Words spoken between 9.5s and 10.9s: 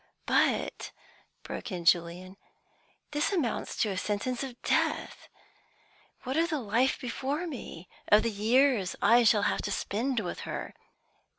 to spend with her?